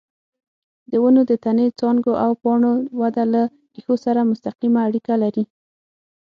[0.91, 3.41] د ونو د تنې، څانګو او پاڼو وده له
[3.73, 5.43] ریښو سره مستقیمه اړیکه لري.